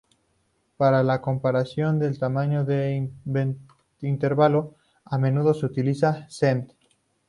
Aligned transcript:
Para 0.77 1.03
la 1.03 1.21
comparación 1.21 1.99
del 1.99 2.17
tamaño 2.17 2.65
del 2.65 3.11
intervalo, 4.01 4.73
a 5.05 5.19
menudo 5.19 5.53
se 5.53 5.67
utilizan 5.67 6.27
cent. 6.27 6.71